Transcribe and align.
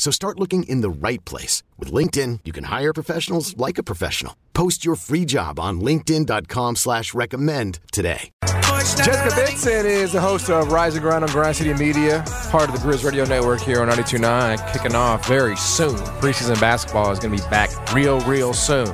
So 0.00 0.10
start 0.10 0.40
looking 0.40 0.62
in 0.62 0.80
the 0.80 0.88
right 0.88 1.22
place. 1.26 1.62
With 1.78 1.92
LinkedIn, 1.92 2.40
you 2.46 2.52
can 2.52 2.64
hire 2.64 2.94
professionals 2.94 3.54
like 3.58 3.76
a 3.76 3.82
professional. 3.82 4.34
Post 4.54 4.82
your 4.82 4.94
free 4.96 5.26
job 5.26 5.60
on 5.60 5.82
linkedin.com 5.82 6.76
slash 6.76 7.12
recommend 7.12 7.80
today. 7.92 8.30
Jessica 8.42 9.30
Benson 9.36 9.84
is 9.84 10.12
the 10.12 10.20
host 10.20 10.48
of 10.48 10.72
Rise 10.72 10.94
and 10.94 11.02
Grind 11.02 11.22
on 11.22 11.28
Grind 11.28 11.54
City 11.54 11.74
Media, 11.74 12.24
part 12.50 12.70
of 12.70 12.74
the 12.74 12.80
Grizz 12.80 13.04
Radio 13.04 13.26
Network 13.26 13.60
here 13.60 13.82
on 13.82 13.90
92.9, 13.90 14.72
kicking 14.72 14.94
off 14.94 15.26
very 15.26 15.54
soon. 15.58 15.98
Preseason 16.22 16.58
basketball 16.58 17.10
is 17.12 17.18
going 17.18 17.36
to 17.36 17.42
be 17.42 17.50
back 17.50 17.68
real, 17.92 18.20
real 18.20 18.54
soon. 18.54 18.86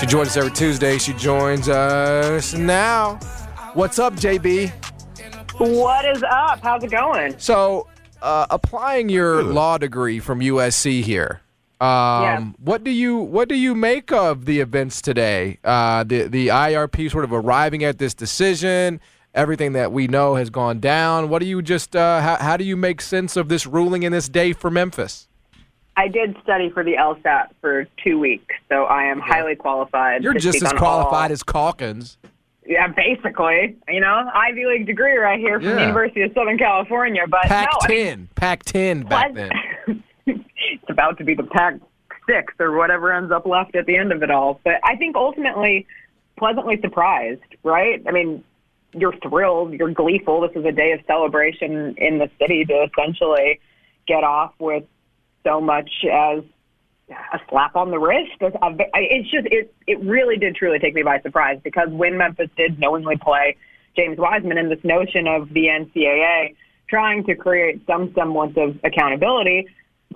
She 0.00 0.06
joins 0.06 0.28
us 0.28 0.38
every 0.38 0.52
Tuesday. 0.52 0.96
She 0.96 1.12
joins 1.12 1.68
us 1.68 2.54
now. 2.54 3.16
What's 3.74 3.98
up, 3.98 4.14
JB? 4.14 4.72
What 5.58 6.06
is 6.06 6.22
up? 6.22 6.60
How's 6.62 6.82
it 6.82 6.90
going? 6.90 7.38
So, 7.38 7.89
uh, 8.22 8.46
applying 8.50 9.08
your 9.08 9.42
law 9.42 9.78
degree 9.78 10.20
from 10.20 10.40
USC 10.40 11.02
here. 11.02 11.40
Um, 11.80 11.86
Yeah. 11.88 12.44
What 12.62 12.84
do 12.84 12.90
you 12.90 13.16
what 13.16 13.48
do 13.48 13.54
you 13.54 13.74
make 13.74 14.12
of 14.12 14.44
the 14.44 14.60
events 14.60 15.00
today? 15.00 15.58
Uh, 15.64 16.04
the 16.04 16.24
the 16.24 16.48
IARP 16.48 17.10
sort 17.10 17.24
of 17.24 17.32
arriving 17.32 17.84
at 17.84 17.98
this 17.98 18.12
decision. 18.14 19.00
Everything 19.34 19.72
that 19.74 19.92
we 19.92 20.06
know 20.08 20.34
has 20.34 20.50
gone 20.50 20.80
down. 20.80 21.28
What 21.28 21.38
do 21.40 21.46
you 21.46 21.62
just 21.62 21.94
uh, 21.96 22.20
how, 22.20 22.36
how 22.36 22.56
do 22.56 22.64
you 22.64 22.76
make 22.76 23.00
sense 23.00 23.36
of 23.36 23.48
this 23.48 23.66
ruling 23.66 24.02
in 24.02 24.12
this 24.12 24.28
day 24.28 24.52
for 24.52 24.70
Memphis? 24.70 25.26
I 25.96 26.08
did 26.08 26.36
study 26.42 26.70
for 26.70 26.82
the 26.82 26.94
LSAT 26.94 27.48
for 27.60 27.86
two 28.02 28.18
weeks, 28.18 28.54
so 28.68 28.84
I 28.84 29.04
am 29.04 29.20
highly 29.20 29.54
qualified. 29.54 30.22
You're 30.22 30.34
just 30.34 30.62
as 30.62 30.72
qualified 30.72 31.30
all- 31.30 31.32
as 31.32 31.42
Calkins. 31.42 32.16
Yeah, 32.70 32.86
basically. 32.86 33.76
You 33.88 34.00
know, 34.00 34.30
Ivy 34.32 34.64
League 34.64 34.86
degree 34.86 35.16
right 35.16 35.40
here 35.40 35.58
from 35.58 35.68
Yeah. 35.68 35.74
the 35.74 35.80
University 35.82 36.22
of 36.22 36.32
Southern 36.32 36.56
California. 36.56 37.22
But 37.28 37.42
Pac 37.42 37.68
no, 37.72 37.78
I 37.82 37.88
mean, 37.88 38.28
Pac 38.36 38.62
ten 38.62 39.02
back 39.02 39.34
then. 39.34 39.50
it's 40.26 40.88
about 40.88 41.18
to 41.18 41.24
be 41.24 41.34
the 41.34 41.42
Pac 41.42 41.74
six 42.28 42.54
or 42.60 42.76
whatever 42.76 43.12
ends 43.12 43.32
up 43.32 43.44
left 43.44 43.74
at 43.74 43.86
the 43.86 43.96
end 43.96 44.12
of 44.12 44.22
it 44.22 44.30
all. 44.30 44.60
But 44.64 44.74
I 44.84 44.94
think 44.96 45.16
ultimately 45.16 45.84
pleasantly 46.38 46.80
surprised, 46.80 47.42
right? 47.64 48.00
I 48.06 48.12
mean, 48.12 48.44
you're 48.94 49.16
thrilled, 49.18 49.72
you're 49.72 49.90
gleeful. 49.92 50.40
This 50.40 50.52
is 50.54 50.64
a 50.64 50.72
day 50.72 50.92
of 50.92 51.00
celebration 51.08 51.94
in 51.98 52.18
the 52.18 52.30
city 52.40 52.64
to 52.66 52.86
essentially 52.88 53.60
get 54.06 54.22
off 54.22 54.52
with 54.60 54.84
so 55.44 55.60
much 55.60 55.90
as 56.10 56.42
a 57.10 57.40
slap 57.48 57.76
on 57.76 57.90
the 57.90 57.98
wrist. 57.98 58.32
It's 58.40 59.30
just 59.30 59.46
it 59.50 59.74
it 59.86 60.00
really 60.00 60.36
did 60.36 60.54
truly 60.56 60.78
take 60.78 60.94
me 60.94 61.02
by 61.02 61.20
surprise 61.20 61.60
because 61.62 61.88
when 61.90 62.16
Memphis 62.16 62.48
did 62.56 62.78
knowingly 62.78 63.16
play 63.16 63.56
James 63.96 64.18
Wiseman 64.18 64.58
and 64.58 64.70
this 64.70 64.82
notion 64.84 65.26
of 65.26 65.48
the 65.50 65.66
NCAA 65.66 66.54
trying 66.88 67.24
to 67.24 67.34
create 67.34 67.84
some 67.86 68.12
semblance 68.14 68.56
of 68.56 68.76
accountability, 68.84 69.66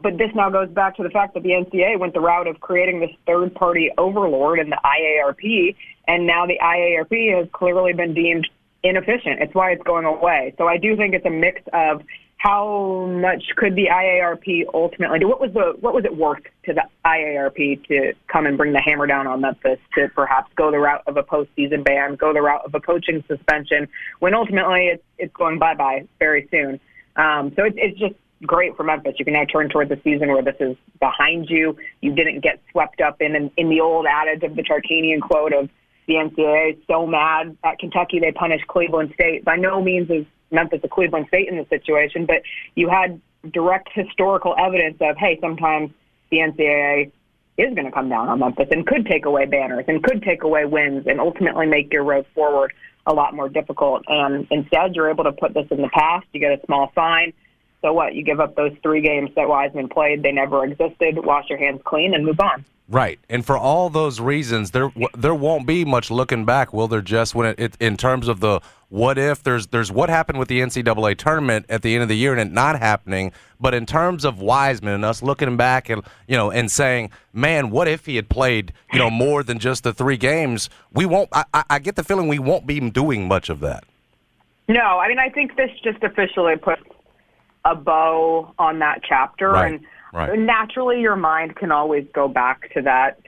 but 0.03 0.19
this 0.19 0.31
now 0.35 0.51
goes 0.51 0.69
back 0.71 0.97
to 0.97 1.03
the 1.03 1.11
fact 1.11 1.35
that 1.35 1.43
the 1.43 1.51
NCAA 1.51 1.99
went 1.99 2.15
the 2.15 2.21
route 2.21 2.47
of 2.49 2.61
creating 2.61 3.01
this 3.01 3.11
third 3.27 3.55
party 3.55 3.91
overlord 3.97 4.59
in 4.59 4.71
the 4.71 4.79
IARP, 4.85 5.77
and 6.09 6.27
now 6.27 6.47
the 6.47 6.59
IARP 6.61 7.37
has 7.37 7.49
clearly 7.53 7.93
been 7.93 8.13
deemed 8.13 8.49
inefficient. 8.83 9.41
It's 9.41 9.55
why 9.55 9.71
it's 9.71 9.83
going 9.85 10.05
away. 10.05 10.55
So 10.59 10.67
I 10.69 10.77
do 10.77 10.97
think 10.97 11.15
it's 11.15 11.25
a 11.25 11.31
mix 11.31 11.63
of 11.73 12.03
how 12.45 13.07
much 13.07 13.43
could 13.57 13.75
the 13.75 13.87
IARP 13.87 14.67
ultimately 14.75 15.19
do? 15.19 15.27
What 15.27 15.41
was 15.41 15.55
the 15.55 15.77
what 15.81 15.95
was 15.95 16.05
it 16.05 16.15
worth 16.15 16.43
to 16.67 16.75
the 16.75 16.83
IARP 17.03 17.87
to 17.89 18.13
come 18.29 18.45
and 18.45 18.59
bring 18.59 18.75
the 18.75 18.83
hammer 18.83 19.07
down 19.07 19.27
on 19.27 19.41
Memphis 19.41 19.79
to 19.95 20.09
perhaps 20.15 20.53
go 20.55 20.71
the 20.71 20.79
route 20.79 21.03
of 21.07 21.17
a 21.17 21.23
postseason 21.23 21.83
ban, 21.83 22.17
go 22.17 22.35
the 22.35 22.43
route 22.43 22.61
of 22.67 22.75
a 22.75 22.81
coaching 22.81 23.25
suspension, 23.27 23.89
when 24.19 24.35
ultimately 24.35 24.89
it's 24.89 25.03
it's 25.17 25.33
going 25.35 25.59
bye 25.59 25.75
bye 25.75 26.07
very 26.19 26.47
soon. 26.51 26.79
Um, 27.17 27.51
so 27.57 27.65
it's 27.65 27.77
it's 27.79 27.99
just 27.99 28.15
great 28.43 28.77
for 28.77 28.83
Memphis. 28.83 29.15
You 29.19 29.25
can 29.25 29.33
now 29.33 29.47
turn 29.47 29.71
toward 29.71 29.89
the 29.89 29.99
season 30.05 30.29
where 30.29 30.43
this 30.43 30.57
is 30.61 30.77
behind 31.01 31.49
you. 31.49 31.79
You 32.03 32.15
didn't 32.15 32.41
get 32.41 32.61
swept 32.73 33.01
up 33.01 33.23
in 33.23 33.35
in, 33.35 33.51
in 33.57 33.71
the 33.71 33.81
old 33.81 34.05
adage 34.05 34.43
of 34.43 34.55
the 34.55 34.63
Tarkanian 34.63 35.23
quote 35.23 35.55
of 35.55 35.71
the 36.07 36.15
NCAA 36.17 36.75
is 36.75 36.79
so 36.87 37.07
mad 37.07 37.57
at 37.65 37.79
Kentucky 37.79 38.19
they 38.19 38.33
punished 38.33 38.67
Cleveland 38.67 39.13
State. 39.15 39.47
By 39.47 39.57
no 39.57 39.83
means 39.83 40.11
is 40.11 40.27
Memphis 40.55 40.81
a 40.83 40.89
Cleveland 40.89 41.27
State 41.29 41.49
in 41.49 41.57
this 41.57 41.69
situation, 41.69 42.27
but 42.27 42.43
you 42.75 42.89
had 42.89 43.21
direct 43.53 43.89
historical 43.93 44.55
evidence 44.59 44.97
of, 45.01 45.17
hey, 45.17 45.39
sometimes 45.41 45.91
the 46.31 46.39
NCAA 46.39 47.13
is 47.57 47.75
going 47.75 47.87
to 47.87 47.93
come 47.93 48.09
down 48.09 48.29
on 48.29 48.41
Memphis 48.41 48.69
and 48.71 48.87
could 48.87 49.07
take 49.07 49.27
away 49.27 49.47
banners 49.47 49.85
and 49.87 50.03
could 50.03 50.23
take 50.23 50.43
away 50.43 50.65
wins 50.65 51.07
and 51.07 51.21
ultimately 51.21 51.67
make 51.67 51.93
your 51.93 52.03
road 52.03 52.27
forward 52.35 52.73
a 53.07 53.13
lot 53.13 53.35
more 53.35 53.49
difficult. 53.49 54.03
And 54.09 54.47
instead, 54.51 54.95
you're 54.95 55.11
able 55.11 55.25
to 55.25 55.33
put 55.33 55.55
this 55.55 55.67
in 55.71 55.83
the 55.83 55.91
past. 55.91 56.27
You 56.33 56.41
get 56.41 56.59
a 56.59 56.67
small 56.67 56.91
fine. 56.95 57.33
So 57.83 57.93
what? 57.93 58.15
You 58.15 58.25
give 58.25 58.41
up 58.41 58.57
those 58.57 58.73
three 58.83 59.03
games 59.03 59.31
that 59.37 59.49
Wiseman 59.49 59.89
played. 59.89 60.23
They 60.23 60.33
never 60.33 60.65
existed. 60.65 61.23
Wash 61.23 61.51
your 61.51 61.59
hands 61.59 61.83
clean 61.85 62.15
and 62.15 62.25
move 62.25 62.41
on. 62.41 62.65
Right, 62.87 63.19
and 63.31 63.47
for 63.47 63.57
all 63.57 63.89
those 63.89 64.21
reasons, 64.21 64.73
there 64.73 64.93
there 65.17 65.35
won't 65.35 65.67
be 65.67 65.87
much 65.87 66.11
looking 66.11 66.45
back, 66.45 66.75
will 66.75 66.87
there? 66.87 67.01
Just 67.01 67.35
when 67.35 67.47
it, 67.47 67.59
it 67.59 67.77
in 67.81 67.97
terms 67.97 68.29
of 68.29 68.41
the 68.41 68.61
what 68.95 69.19
if 69.19 69.43
there's 69.43 69.67
there's 69.67 69.91
what 69.91 70.09
happened 70.09 70.39
with 70.39 70.47
the 70.47 70.61
NCAA 70.61 71.17
tournament 71.19 71.67
at 71.69 71.83
the 71.83 71.95
end 71.95 72.05
of 72.05 72.09
the 72.09 72.17
year 72.17 72.31
and 72.31 72.41
it 72.41 72.53
not 72.53 72.79
happening, 72.79 73.33
but 73.59 73.75
in 73.75 73.87
terms 73.87 74.25
of 74.25 74.39
Wiseman 74.41 74.95
and 74.95 75.05
us 75.05 75.21
looking 75.21 75.57
back 75.57 75.89
and 75.89 76.01
you 76.29 76.37
know 76.37 76.53
and 76.53 76.71
saying, 76.71 77.11
man, 77.33 77.71
what 77.71 77.89
if 77.89 78.07
he 78.07 78.15
had 78.15 78.29
played 78.29 78.73
you 78.93 79.01
know 79.01 79.11
more 79.11 79.43
than 79.43 79.59
just 79.59 79.83
the 79.83 79.93
three 79.93 80.17
games? 80.17 80.71
We 80.93 81.07
won't. 81.07 81.29
I, 81.33 81.45
I- 81.69 81.79
get 81.81 81.97
the 81.97 82.05
feeling 82.05 82.29
we 82.29 82.39
won't 82.39 82.69
be 82.69 82.79
doing 82.91 83.27
much 83.27 83.49
of 83.49 83.59
that. 83.61 83.83
No, 84.69 85.01
I 85.01 85.09
mean 85.09 85.19
I 85.19 85.29
think 85.29 85.57
this 85.57 85.71
just 85.83 86.01
officially 86.05 86.55
puts 86.57 86.83
a 87.65 87.75
bow 87.75 88.55
on 88.61 88.79
that 88.79 89.01
chapter, 89.03 89.51
Right, 89.51 89.73
and 89.73 89.85
right. 90.13 90.39
naturally 90.39 91.01
your 91.01 91.17
mind 91.17 91.57
can 91.57 91.73
always 91.73 92.07
go 92.15 92.29
back 92.29 92.73
to 92.75 92.83
that 92.83 93.19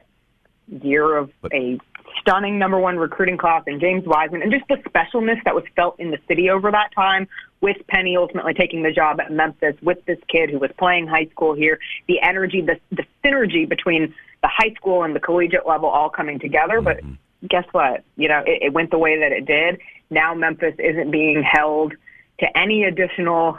year 0.68 1.16
of 1.16 1.30
a 1.52 1.80
stunning 2.26 2.58
number 2.58 2.78
one 2.78 2.96
recruiting 2.96 3.36
class 3.36 3.62
and 3.66 3.80
James 3.80 4.04
Wiseman, 4.04 4.42
and 4.42 4.50
just 4.50 4.66
the 4.68 4.76
specialness 4.88 5.42
that 5.44 5.54
was 5.54 5.64
felt 5.76 5.98
in 6.00 6.10
the 6.10 6.18
city 6.26 6.50
over 6.50 6.70
that 6.70 6.90
time. 6.94 7.28
With 7.62 7.78
Penny 7.88 8.16
ultimately 8.16 8.52
taking 8.52 8.82
the 8.82 8.92
job 8.92 9.18
at 9.18 9.32
Memphis, 9.32 9.74
with 9.80 10.04
this 10.04 10.18
kid 10.28 10.50
who 10.50 10.58
was 10.58 10.70
playing 10.78 11.06
high 11.06 11.26
school 11.26 11.54
here, 11.54 11.78
the 12.06 12.20
energy, 12.20 12.60
the 12.60 12.78
the 12.90 13.04
synergy 13.24 13.68
between 13.68 14.14
the 14.42 14.48
high 14.48 14.74
school 14.74 15.04
and 15.04 15.16
the 15.16 15.20
collegiate 15.20 15.66
level 15.66 15.88
all 15.88 16.10
coming 16.10 16.38
together. 16.38 16.80
But 16.80 16.98
mm-hmm. 16.98 17.14
guess 17.48 17.64
what? 17.72 18.04
You 18.16 18.28
know, 18.28 18.42
it, 18.46 18.64
it 18.64 18.72
went 18.72 18.90
the 18.90 18.98
way 18.98 19.18
that 19.20 19.32
it 19.32 19.46
did. 19.46 19.80
Now 20.10 20.34
Memphis 20.34 20.74
isn't 20.78 21.10
being 21.10 21.42
held 21.42 21.94
to 22.40 22.58
any 22.58 22.84
additional 22.84 23.58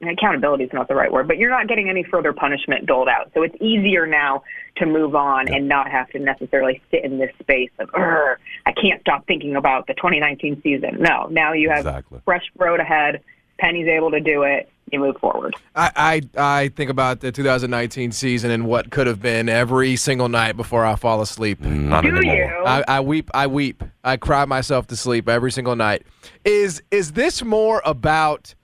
accountability 0.00 0.64
is 0.64 0.72
not 0.72 0.86
the 0.88 0.94
right 0.94 1.10
word, 1.12 1.26
but 1.26 1.38
you're 1.38 1.50
not 1.50 1.66
getting 1.68 1.88
any 1.88 2.04
further 2.04 2.32
punishment 2.32 2.86
doled 2.86 3.08
out. 3.08 3.30
So 3.34 3.42
it's 3.42 3.56
easier 3.60 4.06
now 4.06 4.42
to 4.76 4.86
move 4.86 5.14
on 5.16 5.52
and 5.52 5.66
not 5.68 5.90
have 5.90 6.08
to 6.10 6.18
necessarily 6.18 6.80
sit 6.90 7.04
in 7.04 7.18
this 7.18 7.32
space 7.40 7.70
of, 7.78 7.90
I 7.94 8.72
can't 8.72 9.00
stop 9.00 9.26
thinking 9.26 9.56
about 9.56 9.86
the 9.88 9.94
2019 9.94 10.62
season. 10.62 10.98
No, 11.00 11.26
now 11.30 11.52
you 11.52 11.68
have 11.70 11.80
Exactly. 11.80 12.20
fresh 12.24 12.44
road 12.56 12.80
ahead. 12.80 13.22
Penny's 13.58 13.88
able 13.88 14.12
to 14.12 14.20
do 14.20 14.42
it. 14.44 14.68
You 14.92 15.00
move 15.00 15.16
forward. 15.18 15.54
I, 15.74 15.90
I 15.96 16.62
I 16.62 16.68
think 16.68 16.90
about 16.90 17.20
the 17.20 17.30
2019 17.30 18.10
season 18.12 18.50
and 18.50 18.66
what 18.66 18.90
could 18.90 19.06
have 19.06 19.20
been 19.20 19.48
every 19.50 19.96
single 19.96 20.30
night 20.30 20.56
before 20.56 20.82
I 20.86 20.94
fall 20.94 21.20
asleep. 21.20 21.60
Not 21.60 22.04
Do 22.04 22.16
anymore. 22.16 22.34
you? 22.36 22.64
I, 22.64 22.84
I 22.88 23.00
weep. 23.00 23.30
I 23.34 23.48
weep. 23.48 23.84
I 24.02 24.16
cry 24.16 24.46
myself 24.46 24.86
to 24.86 24.96
sleep 24.96 25.28
every 25.28 25.52
single 25.52 25.76
night. 25.76 26.04
Is 26.46 26.82
is 26.90 27.12
this 27.12 27.42
more 27.44 27.82
about 27.84 28.54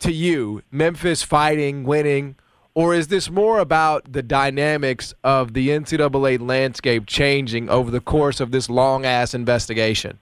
to 0.00 0.12
you 0.12 0.62
Memphis 0.70 1.22
fighting, 1.22 1.84
winning, 1.84 2.36
or 2.74 2.94
is 2.94 3.08
this 3.08 3.30
more 3.30 3.58
about 3.58 4.12
the 4.12 4.22
dynamics 4.22 5.14
of 5.24 5.54
the 5.54 5.70
NCAA 5.70 6.46
landscape 6.46 7.06
changing 7.06 7.70
over 7.70 7.90
the 7.90 8.00
course 8.00 8.38
of 8.38 8.50
this 8.50 8.68
long 8.68 9.06
ass 9.06 9.32
investigation? 9.32 10.18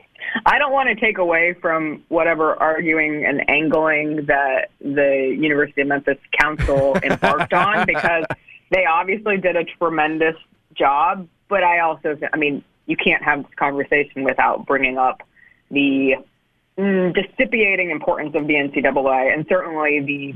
I 0.46 0.58
don't 0.58 0.72
want 0.72 0.90
to 0.90 0.96
take 0.96 1.16
away 1.16 1.54
from 1.62 2.04
whatever 2.08 2.56
arguing 2.56 3.24
and 3.24 3.48
angling 3.48 4.26
that 4.26 4.68
the 4.80 5.34
University 5.38 5.80
of 5.80 5.88
Memphis 5.88 6.18
Counsel 6.38 6.96
embarked 7.02 7.54
on 7.54 7.86
because 7.86 8.26
they 8.70 8.84
obviously 8.84 9.38
did 9.38 9.56
a 9.56 9.64
tremendous 9.64 10.36
job. 10.74 11.26
But 11.48 11.64
I 11.64 11.80
also, 11.80 12.18
I 12.32 12.36
mean, 12.36 12.62
you 12.84 12.98
can't 12.98 13.22
have 13.22 13.44
this 13.44 13.54
conversation 13.56 14.24
without 14.24 14.66
bringing 14.66 14.98
up 14.98 15.22
the 15.70 16.16
mm, 16.78 17.14
dissipating 17.14 17.90
importance 17.90 18.34
of 18.34 18.46
the 18.46 18.54
NCAA 18.54 19.32
and 19.32 19.46
certainly 19.48 20.00
the 20.00 20.34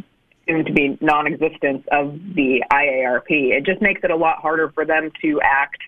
soon 0.48 0.64
to 0.64 0.72
be 0.72 0.98
non-existence 1.00 1.86
of 1.92 2.18
the 2.34 2.64
IARP. 2.72 3.28
It 3.28 3.64
just 3.64 3.82
makes 3.82 4.00
it 4.02 4.10
a 4.10 4.16
lot 4.16 4.38
harder 4.38 4.70
for 4.70 4.84
them 4.84 5.10
to 5.20 5.40
act 5.42 5.78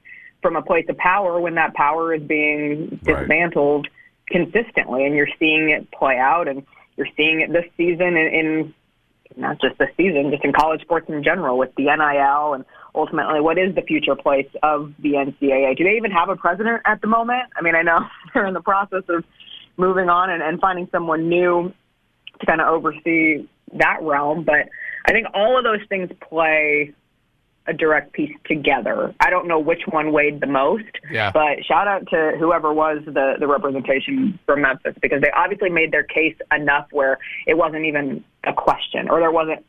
from 0.43 0.57
a 0.57 0.63
place 0.63 0.87
of 0.89 0.97
power 0.99 1.41
when 1.41 1.55
that 1.55 1.75
power 1.75 2.15
is 2.15 2.23
being 2.23 3.01
Right. 3.05 3.19
dismantled 3.19 3.89
consistently, 4.29 5.05
and 5.07 5.15
you're 5.15 5.29
seeing 5.39 5.71
it 5.71 5.91
play 5.91 6.17
out, 6.19 6.47
and 6.47 6.65
you're 6.97 7.09
seeing 7.17 7.41
it 7.41 7.53
this 7.53 7.65
season 7.77 8.17
in, 8.17 8.27
in 8.35 8.75
not 9.37 9.61
just 9.61 9.79
this 9.79 9.89
season, 9.97 10.31
just 10.31 10.45
in 10.45 10.53
college 10.53 10.83
sports 10.83 11.09
in 11.09 11.23
general 11.23 11.57
with 11.57 11.75
the 11.77 11.85
NIL 11.85 12.55
and 12.55 12.65
ultimately 12.95 13.41
what 13.41 13.59
is 13.59 13.75
the 13.75 13.83
future 13.83 14.17
place 14.17 14.49
of 14.63 14.93
the 14.99 15.13
NCAA. 15.13 15.77
Do 15.77 15.85
they 15.85 15.97
even 15.97 16.11
have 16.11 16.29
a 16.29 16.37
president 16.37 16.83
at 16.85 17.01
the 17.01 17.07
moment? 17.07 17.45
I 17.57 17.63
mean, 17.63 17.75
I 17.75 17.83
know 17.83 18.01
they're 18.35 18.47
in 18.47 18.55
the 18.55 18.61
process 18.61 19.05
of 19.09 19.25
moving 19.81 20.09
on 20.09 20.31
and, 20.31 20.43
and 20.43 20.61
finding 20.61 20.89
someone 20.93 21.29
new 21.29 21.73
to 22.39 22.47
kind 22.47 22.61
of 22.61 22.69
oversee 22.69 23.47
that 23.75 23.99
realm, 24.03 24.45
but 24.45 24.69
I 25.07 25.13
think 25.13 25.27
all 25.35 25.57
of 25.59 25.65
those 25.65 25.81
things 25.89 26.11
play 26.21 26.93
a 27.67 27.73
direct 27.73 28.13
piece 28.13 28.35
together. 28.47 29.15
I 29.21 29.31
don't 29.31 29.47
know 29.47 29.59
which 29.59 29.83
one 29.89 30.13
weighed 30.13 30.41
the 30.41 30.47
most, 30.47 30.85
Yeah. 31.11 31.31
but 31.31 31.65
shout 31.65 31.87
out 31.87 32.09
to 32.09 32.33
whoever 32.39 32.73
was 32.73 32.99
the, 33.05 33.35
the 33.39 33.47
representation 33.47 34.39
from 34.47 34.63
Memphis 34.63 34.95
because 35.01 35.21
they 35.21 35.31
obviously 35.31 35.71
made 35.71 35.93
their 35.93 36.03
case 36.03 36.37
enough 36.53 36.87
where 36.91 37.19
it 37.47 37.57
wasn't 37.57 37.85
even 37.85 38.25
a 38.45 38.53
question 38.53 39.09
or 39.09 39.21
there 39.21 39.31
wasn't. 39.31 39.65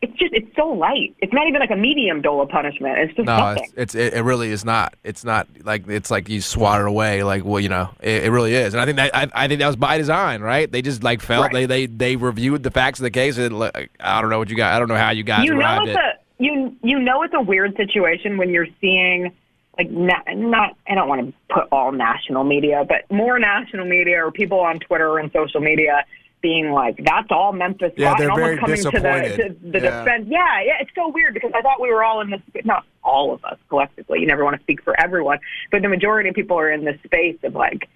It's 0.00 0.12
just 0.16 0.32
it's 0.32 0.54
so 0.54 0.68
light. 0.68 1.14
It's 1.18 1.32
not 1.32 1.48
even 1.48 1.60
like 1.60 1.70
a 1.72 1.76
medium 1.76 2.22
dole 2.22 2.40
of 2.40 2.48
punishment. 2.48 2.98
It's 2.98 3.14
just 3.16 3.26
No, 3.26 3.36
nothing. 3.36 3.64
it's, 3.76 3.94
it's 3.96 4.14
it, 4.14 4.20
really 4.22 4.50
is 4.50 4.64
not. 4.64 4.94
It's 5.02 5.24
not 5.24 5.48
like 5.64 5.88
it's 5.88 6.10
like 6.10 6.28
you 6.28 6.40
swat 6.40 6.80
it 6.80 6.86
away. 6.86 7.24
Like 7.24 7.44
well, 7.44 7.58
you 7.58 7.68
know, 7.68 7.90
it, 8.00 8.24
it 8.24 8.30
really 8.30 8.54
is. 8.54 8.74
And 8.74 8.80
I 8.80 8.84
think 8.84 8.96
that 8.96 9.14
I, 9.14 9.28
I 9.34 9.48
think 9.48 9.58
that 9.60 9.66
was 9.66 9.74
by 9.76 9.98
design, 9.98 10.40
right? 10.40 10.70
They 10.70 10.82
just 10.82 11.02
like 11.02 11.20
felt 11.20 11.44
Right. 11.46 11.52
they 11.52 11.66
they 11.66 11.86
they 11.86 12.16
reviewed 12.16 12.62
the 12.62 12.70
facts 12.70 13.00
of 13.00 13.04
the 13.04 13.10
case. 13.10 13.38
And 13.38 13.58
like, 13.58 13.90
I 13.98 14.20
don't 14.20 14.30
know 14.30 14.38
what 14.38 14.50
you 14.50 14.56
got. 14.56 14.72
I 14.72 14.78
don't 14.78 14.88
know 14.88 14.96
how 14.96 15.10
you 15.10 15.24
guys 15.24 15.44
you 15.44 15.54
know 15.54 15.82
it's 15.84 15.96
at. 15.96 16.04
a 16.04 16.12
you 16.38 16.76
you 16.84 16.98
know 17.00 17.22
it's 17.24 17.34
a 17.34 17.42
weird 17.42 17.76
situation 17.76 18.36
when 18.38 18.50
you're 18.50 18.68
seeing 18.80 19.32
like 19.76 19.90
na- 19.90 20.22
not 20.34 20.76
I 20.88 20.94
don't 20.94 21.08
want 21.08 21.26
to 21.26 21.32
put 21.52 21.64
all 21.72 21.90
national 21.90 22.44
media, 22.44 22.84
but 22.88 23.10
more 23.10 23.40
national 23.40 23.86
media 23.86 24.24
or 24.24 24.30
people 24.30 24.60
on 24.60 24.78
Twitter 24.78 25.18
and 25.18 25.32
social 25.32 25.60
media 25.60 26.04
being 26.40 26.70
like, 26.72 26.96
"That's 27.04 27.28
all 27.30 27.52
Memphis." 27.52 27.92
Yeah, 27.96 28.10
got," 28.10 28.18
they're 28.18 28.34
very 28.34 28.56
coming 28.58 28.76
to 28.76 28.82
disappointed. 28.90 29.32
the, 29.32 29.70
to 29.70 29.70
the 29.72 29.80
Yeah. 29.84 30.04
defense. 30.04 30.26
Yeah, 30.28 30.60
yeah, 30.64 30.72
it's 30.80 30.90
so 30.94 31.08
weird 31.08 31.34
because 31.34 31.52
I 31.54 31.62
thought 31.62 31.80
we 31.80 31.90
were 31.92 32.04
all 32.04 32.20
in 32.20 32.30
this. 32.30 32.40
Not 32.64 32.84
all 33.02 33.32
of 33.32 33.44
us 33.44 33.58
collectively. 33.68 34.20
You 34.20 34.26
never 34.26 34.44
want 34.44 34.56
to 34.56 34.62
speak 34.62 34.82
for 34.82 34.98
everyone, 35.00 35.38
but 35.70 35.82
the 35.82 35.88
majority 35.88 36.28
of 36.28 36.34
people 36.34 36.58
are 36.58 36.70
in 36.70 36.84
this 36.84 36.98
space 37.04 37.36
of 37.42 37.54
like. 37.54 37.88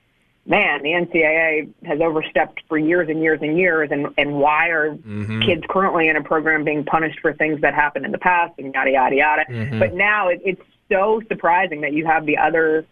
Man, 0.44 0.82
the 0.82 0.88
NCAA 0.90 1.68
has 1.86 2.00
overstepped 2.00 2.62
for 2.68 2.76
years 2.76 3.08
and 3.08 3.22
years 3.22 3.38
and 3.42 3.56
years, 3.56 3.90
and, 3.92 4.08
and 4.18 4.40
why 4.40 4.70
are 4.70 4.90
Mm-hmm. 4.96 5.42
kids 5.42 5.62
currently 5.70 6.08
in 6.08 6.16
a 6.16 6.20
program 6.24 6.64
being 6.64 6.82
punished 6.84 7.20
for 7.20 7.32
things 7.32 7.60
that 7.60 7.74
happened 7.74 8.04
in 8.06 8.10
the 8.10 8.18
past 8.18 8.52
and 8.58 8.74
yada 8.74 8.90
yada 8.90 9.14
yada. 9.14 9.44
Mm-hmm. 9.48 9.78
But 9.78 9.94
now 9.94 10.30
it, 10.30 10.40
it's 10.44 10.60
so 10.90 11.22
surprising 11.28 11.82
that 11.82 11.92
you 11.92 12.06
have 12.06 12.26
the 12.26 12.38
other 12.38 12.84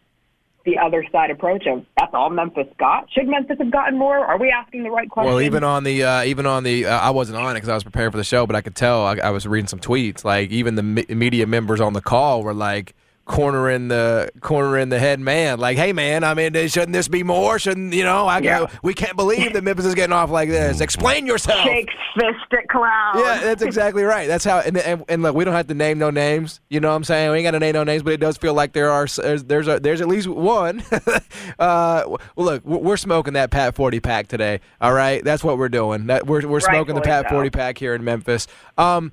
the 0.64 0.78
other 0.78 1.04
side 1.10 1.30
approach 1.30 1.66
of 1.66 1.84
that's 1.98 2.12
all 2.12 2.30
Memphis 2.30 2.66
got. 2.78 3.10
Should 3.10 3.28
Memphis 3.28 3.56
have 3.58 3.70
gotten 3.70 3.98
more? 3.98 4.18
Are 4.18 4.38
we 4.38 4.50
asking 4.50 4.82
the 4.82 4.90
right 4.90 5.08
question? 5.08 5.32
Well, 5.32 5.40
even 5.40 5.64
on 5.64 5.84
the 5.84 6.04
uh, 6.04 6.24
even 6.24 6.46
on 6.46 6.64
the 6.64 6.86
uh, 6.86 6.98
I 6.98 7.10
wasn't 7.10 7.38
on 7.38 7.50
it 7.52 7.54
because 7.54 7.68
I 7.68 7.74
was 7.74 7.84
preparing 7.84 8.10
for 8.10 8.18
the 8.18 8.24
show, 8.24 8.46
but 8.46 8.56
I 8.56 8.60
could 8.60 8.74
tell 8.74 9.04
I, 9.04 9.16
I 9.16 9.30
was 9.30 9.46
reading 9.46 9.68
some 9.68 9.80
tweets. 9.80 10.24
Like 10.24 10.50
even 10.50 10.74
the 10.74 10.82
me- 10.82 11.06
media 11.08 11.46
members 11.46 11.80
on 11.80 11.92
the 11.92 12.00
call 12.02 12.42
were 12.42 12.54
like 12.54 12.94
cornering 13.30 13.86
the 13.86 14.28
cornering 14.40 14.88
the 14.88 14.98
head 14.98 15.20
man. 15.20 15.60
Like, 15.60 15.78
hey 15.78 15.92
man, 15.92 16.24
I 16.24 16.34
mean, 16.34 16.52
shouldn't 16.66 16.92
this 16.92 17.06
be 17.06 17.22
more? 17.22 17.60
Shouldn't 17.60 17.94
you 17.94 18.02
know? 18.02 18.26
I 18.26 18.40
Yeah. 18.40 18.66
we 18.82 18.92
can't 18.92 19.16
believe 19.16 19.52
that 19.52 19.62
Memphis 19.62 19.86
is 19.86 19.94
getting 19.94 20.12
off 20.12 20.30
like 20.30 20.48
this. 20.48 20.80
Explain 20.80 21.26
yourself. 21.26 21.60
Shake 21.60 21.88
fist 22.14 22.52
at 22.52 22.68
clown. 22.68 23.18
Yeah, 23.18 23.40
that's 23.40 23.62
exactly 23.62 24.02
right. 24.02 24.26
That's 24.26 24.44
how. 24.44 24.58
And, 24.58 24.76
and, 24.78 25.04
and 25.08 25.22
look, 25.22 25.36
we 25.36 25.44
don't 25.44 25.54
have 25.54 25.68
to 25.68 25.74
name 25.74 25.98
no 25.98 26.10
names. 26.10 26.60
You 26.68 26.80
know 26.80 26.88
what 26.88 26.96
I'm 26.96 27.04
saying? 27.04 27.30
We 27.30 27.38
ain't 27.38 27.44
got 27.44 27.52
to 27.52 27.60
name 27.60 27.74
no 27.74 27.84
names, 27.84 28.02
but 28.02 28.14
it 28.14 28.20
does 28.20 28.36
feel 28.36 28.52
like 28.52 28.72
there 28.72 28.90
are 28.90 29.06
there's 29.06 29.44
there's, 29.44 29.68
a, 29.68 29.78
there's 29.78 30.00
at 30.00 30.08
least 30.08 30.26
one. 30.26 30.82
uh, 30.92 32.02
well, 32.06 32.18
look, 32.36 32.64
we're 32.64 32.96
smoking 32.96 33.34
that 33.34 33.52
Pat 33.52 33.76
40 33.76 34.00
pack 34.00 34.26
today. 34.26 34.60
All 34.80 34.92
right, 34.92 35.22
that's 35.22 35.44
what 35.44 35.56
we're 35.56 35.68
doing. 35.68 36.06
That 36.08 36.26
we're 36.26 36.46
we're 36.48 36.58
smoking 36.58 36.96
the 36.96 37.00
Pat 37.00 37.26
so. 37.28 37.36
40 37.36 37.50
pack 37.50 37.78
here 37.78 37.94
in 37.94 38.02
Memphis. 38.02 38.48
Um, 38.76 39.12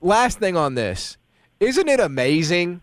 last 0.00 0.38
thing 0.38 0.56
on 0.56 0.76
this, 0.76 1.18
isn't 1.58 1.88
it 1.88 1.98
amazing? 1.98 2.82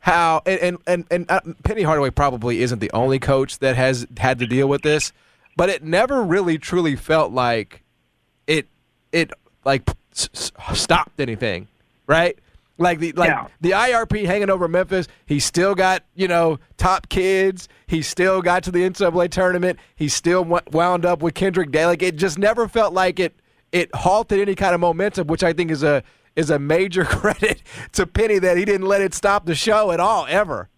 How 0.00 0.42
and 0.46 0.60
and 0.60 0.78
and, 0.86 1.04
and 1.10 1.30
uh, 1.30 1.40
Penny 1.64 1.82
Hardaway 1.82 2.10
probably 2.10 2.62
isn't 2.62 2.78
the 2.78 2.90
only 2.92 3.18
coach 3.18 3.58
that 3.58 3.76
has 3.76 4.06
had 4.16 4.38
to 4.38 4.46
deal 4.46 4.68
with 4.68 4.82
this, 4.82 5.12
but 5.56 5.68
it 5.68 5.82
never 5.82 6.22
really 6.22 6.56
truly 6.58 6.94
felt 6.96 7.32
like 7.32 7.82
it 8.46 8.68
it 9.12 9.32
like 9.64 9.88
s- 10.12 10.30
s- 10.34 10.52
stopped 10.80 11.18
anything, 11.20 11.66
right? 12.06 12.38
Like 12.78 13.00
the 13.00 13.10
like 13.12 13.28
Yeah. 13.28 13.48
the 13.60 13.72
IARP 13.72 14.24
hanging 14.24 14.50
over 14.50 14.68
Memphis. 14.68 15.08
He 15.26 15.40
still 15.40 15.74
got 15.74 16.04
you 16.14 16.28
know 16.28 16.60
top 16.76 17.08
kids. 17.08 17.68
He 17.88 18.00
still 18.02 18.40
got 18.40 18.62
to 18.62 18.70
the 18.70 18.84
NCAA 18.88 19.28
tournament. 19.32 19.80
He 19.96 20.08
still 20.08 20.44
w- 20.44 20.62
wound 20.70 21.04
up 21.04 21.20
with 21.22 21.34
Kendric 21.34 21.72
Davis. 21.72 21.88
Like 21.88 22.02
it 22.02 22.16
just 22.16 22.38
never 22.38 22.68
felt 22.68 22.94
like 22.94 23.18
it 23.18 23.34
it 23.72 23.92
halted 23.96 24.38
any 24.38 24.54
kind 24.54 24.74
of 24.76 24.80
momentum, 24.80 25.26
which 25.26 25.42
I 25.42 25.52
think 25.52 25.72
is 25.72 25.82
a 25.82 26.04
is 26.38 26.50
a 26.50 26.58
major 26.58 27.04
credit 27.18 27.62
to 27.92 28.06
Penny 28.06 28.38
that 28.38 28.56
he 28.56 28.64
didn't 28.64 28.86
let 28.86 29.02
it 29.02 29.12
stop 29.12 29.44
the 29.44 29.54
show 29.54 29.90
at 29.90 30.00
all 30.00 30.24
ever. 30.28 30.68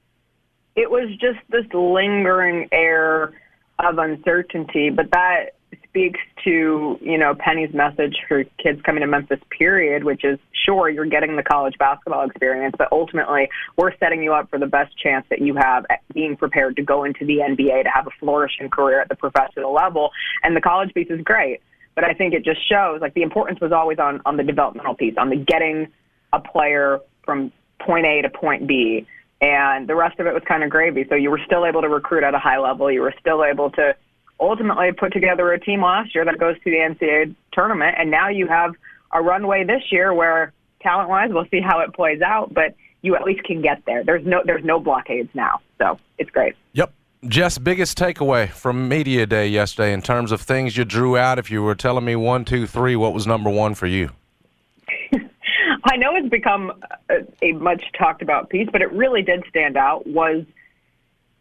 it 0.75 0.91
was 0.91 1.11
just 1.21 1.39
this 1.51 1.67
lingering 1.75 2.69
air 2.73 3.35
of 3.79 3.99
uncertainty, 3.99 4.91
but 4.91 5.11
that 5.13 5.51
speaks 5.85 6.21
to, 6.45 6.99
you 7.01 7.19
know, 7.19 7.35
Penny's 7.35 7.75
message 7.75 8.17
for 8.29 8.45
kids 8.63 8.81
coming 8.83 9.01
to 9.01 9.07
Memphis, 9.07 9.41
period, 9.57 10.05
which 10.05 10.25
is 10.25 10.39
sure, 10.65 10.89
you're 10.89 11.07
getting 11.07 11.37
the 11.37 11.43
college 11.43 11.77
basketball 11.79 12.25
experience, 12.29 12.75
but 12.79 12.89
ultimately, 12.93 13.49
we're 13.77 13.97
setting 13.99 14.23
you 14.23 14.33
up 14.33 14.49
for 14.49 14.59
the 14.59 14.67
best 14.67 14.97
chance 14.99 15.27
that 15.31 15.41
you 15.41 15.57
have 15.57 15.85
at 15.91 16.01
being 16.15 16.37
prepared 16.37 16.77
to 16.77 16.83
go 16.83 17.05
into 17.05 17.27
the 17.27 17.39
NBA 17.39 17.85
to 17.85 17.91
have 17.93 18.07
a 18.07 18.11
flourishing 18.21 18.71
career 18.71 19.01
at 19.01 19.09
the 19.09 19.17
professional 19.17 19.75
level. 19.75 20.11
And 20.43 20.57
the 20.57 20.61
college 20.61 20.95
piece 20.95 21.11
is 21.11 21.21
great. 21.23 21.61
But 21.95 22.05
I 22.05 22.15
think 22.15 22.35
it 22.35 22.45
just 22.45 22.67
shows 22.69 23.01
like 23.01 23.15
the 23.15 23.23
importance 23.23 23.61
was 23.61 23.73
always 23.73 23.99
on, 23.99 24.21
on 24.25 24.37
the 24.37 24.43
developmental 24.43 24.95
piece, 24.95 25.15
on 25.19 25.29
the 25.29 25.37
getting 25.37 25.89
a 26.33 26.41
player 26.41 27.01
from 27.25 27.53
point 27.79 28.07
A 28.07 28.23
to 28.23 28.31
point 28.31 28.67
B 28.67 29.07
and 29.41 29.89
the 29.89 29.95
rest 29.95 30.21
of 30.21 30.27
it 30.27 30.35
was 30.35 30.43
kind 30.47 30.63
of 30.63 30.71
gravy. 30.71 31.07
So 31.09 31.15
you 31.15 31.31
were 31.31 31.41
still 31.45 31.65
able 31.65 31.81
to 31.81 31.89
recruit 31.89 32.25
at 32.25 32.35
a 32.35 32.39
high 32.39 32.59
level. 32.59 32.91
You 32.91 33.01
were 33.01 33.15
still 33.19 33.45
able 33.45 33.71
to 33.71 33.97
ultimately 34.39 34.93
put 34.93 35.13
together 35.13 35.53
a 35.53 35.61
team 35.61 35.83
last 35.83 36.15
year 36.15 36.25
that 36.25 36.39
goes 36.39 36.57
to 36.57 36.65
the 36.65 36.77
NCAA 36.77 37.35
tournament, 37.53 37.97
and 37.99 38.11
now 38.11 38.29
you 38.29 38.47
have 38.47 38.75
a 39.13 39.23
runway 39.23 39.65
this 39.65 39.83
year 39.91 40.15
where 40.15 40.53
talent-wise, 40.81 41.31
we'll 41.33 41.47
see 41.51 41.61
how 41.61 41.81
it 41.81 41.93
plays 41.95 42.23
out, 42.23 42.53
but 42.55 42.75
you 43.03 43.17
at 43.17 43.23
least 43.23 43.43
can 43.45 43.61
get 43.63 43.83
there. 43.87 44.05
There's 44.05 44.25
no 44.25 44.43
there's 44.45 44.65
no 44.65 44.79
blockades 44.79 45.31
now, 45.35 45.61
so 45.79 45.99
it's 46.19 46.31
great. 46.31 46.55
Yep. 46.75 46.93
Jess, 47.27 47.59
biggest 47.59 47.99
takeaway 47.99 48.49
from 48.49 48.89
Media 48.89 49.27
Day 49.27 49.47
yesterday 49.47 49.93
in 49.93 50.01
terms 50.01 50.33
of 50.33 50.41
things 50.41 50.75
you 50.75 50.87
drew 50.87 51.19
out. 51.19 51.39
If 51.39 51.51
you 51.51 51.63
were 51.63 51.75
telling 51.75 52.03
me 52.03 52.17
one, 52.17 52.47
two, 52.47 52.67
three, 52.67 52.97
what 52.97 53.13
was 53.13 53.27
number 53.27 53.51
one 53.51 53.75
for 53.75 53.87
you? 53.87 54.11
I 55.85 55.97
know 55.99 56.17
it's 56.17 56.31
become 56.31 56.73
a, 57.11 57.17
a 57.43 57.53
much 57.53 57.85
talked 57.93 58.23
about 58.23 58.49
piece, 58.49 58.69
but 58.73 58.81
it 58.81 58.91
really 58.93 59.21
did 59.21 59.45
stand 59.51 59.77
out 59.77 60.07
was 60.07 60.47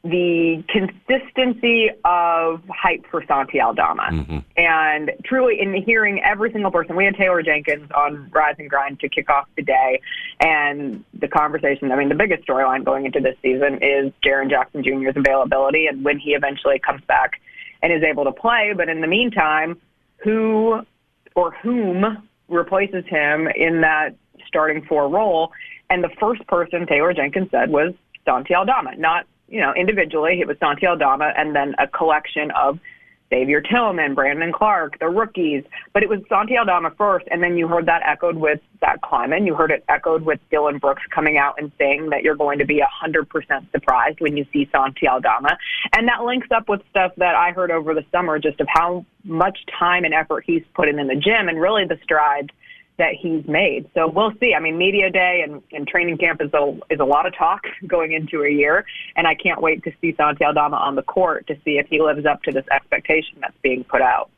the 0.04 0.64
consistency 0.70 1.90
of 2.06 2.64
hype 2.70 3.06
for 3.12 3.24
Santi 3.28 3.60
Aldama. 3.60 4.10
Mm-hmm. 4.12 4.38
And 4.56 5.12
truly, 5.26 5.60
in 5.60 5.74
hearing 5.84 6.22
every 6.24 6.52
single 6.52 6.72
person, 6.72 6.96
we 6.96 7.06
had 7.06 7.16
Taylor 7.16 7.42
Jenkins 7.42 7.90
on 7.92 8.30
Rise 8.32 8.56
and 8.60 8.70
Grind 8.70 9.00
to 9.02 9.10
kick 9.10 9.30
off 9.30 9.48
the 9.58 9.64
day. 9.64 10.00
And 10.40 11.04
the 11.14 11.28
conversation, 11.28 11.92
I 11.92 11.98
mean, 11.98 12.10
the 12.10 12.16
biggest 12.16 12.48
storyline 12.48 12.86
going 12.86 13.06
into 13.06 13.20
this 13.20 13.36
season 13.42 13.80
is 13.82 14.14
Jaren 14.24 14.50
Jackson 14.50 14.84
Jr.'s 14.84 15.18
availability 15.18 15.88
and 15.88 16.04
when 16.04 16.18
he 16.18 16.32
eventually 16.32 16.80
comes 16.80 17.02
back 17.08 17.42
and 17.82 17.92
is 17.92 18.04
able 18.04 18.24
to 18.24 18.32
play. 18.32 18.74
But 18.76 18.88
in 18.88 19.02
the 19.02 19.08
meantime, 19.08 19.80
who 20.18 20.82
or 21.36 21.52
whom 21.52 22.30
replaces 22.50 23.06
him 23.06 23.48
in 23.56 23.82
that 23.82 24.16
starting 24.48 24.84
four 24.86 25.08
role. 25.08 25.52
And 25.90 26.04
the 26.04 26.10
first 26.20 26.46
person 26.48 26.86
Taylor 26.86 27.14
Jenkins 27.14 27.50
said 27.52 27.70
was 27.70 27.94
Santi 28.26 28.54
Aldama, 28.54 28.96
not, 28.98 29.26
you 29.50 29.60
know, 29.60 29.74
individually. 29.74 30.40
It 30.40 30.48
was 30.48 30.58
Santi 30.60 30.86
Aldama 30.86 31.34
and 31.38 31.56
then 31.56 31.76
a 31.80 31.88
collection 31.88 32.52
of 32.52 32.80
Xavier 33.30 33.62
Tillman, 33.62 34.16
Brandon 34.16 34.52
Clarke, 34.52 34.98
the 35.00 35.08
rookies. 35.08 35.64
But 35.94 36.04
it 36.04 36.10
was 36.10 36.20
Santi 36.30 36.58
Aldama 36.58 36.92
first, 36.98 37.28
and 37.32 37.44
then 37.44 37.58
you 37.58 37.68
heard 37.68 37.86
that 37.86 38.02
echoed 38.06 38.38
with 38.38 38.60
Zach 38.80 39.02
Kleiman. 39.02 39.46
You 39.46 39.56
heard 39.56 39.72
it 39.72 39.84
echoed 39.88 40.24
with 40.24 40.40
Dillon 40.50 40.80
Brooks 40.80 41.04
coming 41.14 41.38
out 41.38 41.56
and 41.60 41.72
saying 41.78 42.10
that 42.10 42.24
you're 42.24 42.36
going 42.36 42.60
to 42.60 42.66
be 42.66 42.82
100% 42.82 43.72
surprised 43.72 44.20
when 44.20 44.36
you 44.36 44.46
see 44.52 44.68
Santi 44.72 45.08
Aldama. 45.08 45.58
And 45.96 46.08
that 46.08 46.24
links 46.24 46.48
up 46.52 46.70
with 46.70 46.82
stuff 46.90 47.12
that 47.18 47.36
I 47.36 47.52
heard 47.52 47.72
over 47.72 47.94
the 47.94 48.06
summer 48.12 48.40
just 48.40 48.60
of 48.60 48.68
how 48.70 49.06
much 49.24 49.60
time 49.78 50.06
and 50.06 50.14
effort 50.14 50.44
he's 50.48 50.64
put 50.74 50.88
in 50.88 50.98
in 50.98 51.08
the 51.08 51.16
gym 51.16 51.50
and 51.50 51.60
really 51.60 51.86
the 51.86 52.00
strides 52.04 52.50
that 53.00 53.16
he's 53.20 53.46
made. 53.48 53.90
So 53.96 54.08
we'll 54.08 54.34
see. 54.40 54.54
I 54.54 54.60
mean, 54.60 54.78
media 54.78 55.10
day 55.10 55.44
and, 55.44 55.64
and 55.72 55.88
training 55.88 56.18
camp 56.18 56.42
is 56.42 56.54
a 56.54 56.78
is 56.92 57.00
a 57.00 57.06
lot 57.06 57.26
of 57.26 57.36
talk 57.36 57.64
going 57.88 58.12
into 58.12 58.44
a 58.44 58.50
year, 58.50 58.86
and 59.16 59.26
I 59.26 59.34
can't 59.34 59.62
wait 59.62 59.84
to 59.86 59.92
see 60.00 60.14
Santi 60.16 60.46
Aldama 60.46 60.78
on 60.78 60.96
the 60.96 61.04
court 61.04 61.48
to 61.48 61.56
see 61.66 61.80
if 61.80 61.88
he 61.88 62.00
lives 62.00 62.26
up 62.26 62.44
to 62.44 62.52
this 62.52 62.66
expectation 62.72 63.40
that's 63.42 63.58
being 63.64 63.84
put 63.84 64.02
out. 64.02 64.30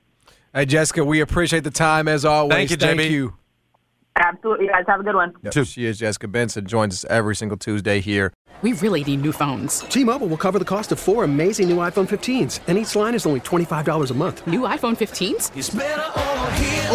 Hey, 0.53 0.65
Jessica, 0.65 1.03
we 1.03 1.22
appreciate 1.22 1.63
the 1.63 1.72
time 1.72 2.08
as 2.08 2.24
always. 2.25 2.56
Thank 2.56 2.70
you, 2.72 2.77
Jimmy. 2.77 3.08
you. 3.08 3.34
Absolutely, 4.15 4.68
guys. 4.68 4.84
Have 4.88 5.00
a 5.00 5.03
good 5.03 5.15
one. 5.15 5.34
Yep, 5.41 5.65
She 5.65 5.86
is 5.86 5.98
Jessica 5.98 6.27
Benson, 6.27 6.65
joins 6.65 6.94
us 6.94 7.10
every 7.10 7.36
single 7.36 7.58
Tuesday 7.58 8.01
here. 8.01 8.32
We 8.62 8.74
really 8.74 9.03
need 9.03 9.22
new 9.22 9.32
phones. 9.32 9.80
T-Mobile 9.80 10.27
will 10.27 10.38
cover 10.38 10.60
the 10.60 10.65
cost 10.65 10.91
of 10.91 11.00
four 11.00 11.24
amazing 11.24 11.68
new 11.68 11.77
iPhone 11.77 12.08
15s, 12.08 12.60
and 12.68 12.77
each 12.77 12.96
line 12.96 13.15
is 13.15 13.25
only 13.25 13.39
$25 13.39 14.12
a 14.12 14.13
month. 14.13 14.46
New 14.46 14.62
iPhone 14.62 14.96
15s? 14.96 15.50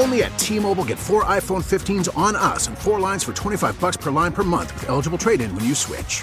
Only 0.00 0.22
at 0.22 0.38
T-Mobile 0.38 0.84
get 0.84 0.98
four 0.98 1.24
iPhone 1.24 1.64
15s 1.64 2.16
on 2.16 2.36
us 2.36 2.68
and 2.68 2.78
four 2.78 3.00
lines 3.00 3.24
for 3.24 3.32
25 3.32 3.80
bucks 3.80 3.96
per 3.96 4.12
line 4.12 4.30
per 4.32 4.44
month 4.44 4.72
with 4.74 4.88
eligible 4.88 5.18
trade-in 5.18 5.52
when 5.56 5.64
you 5.64 5.74
switch. 5.74 6.22